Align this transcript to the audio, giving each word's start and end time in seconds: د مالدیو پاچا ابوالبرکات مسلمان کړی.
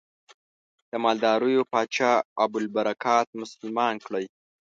د 0.91 0.93
مالدیو 1.03 1.63
پاچا 1.71 2.13
ابوالبرکات 2.43 3.27
مسلمان 3.41 3.95
کړی. 4.05 4.25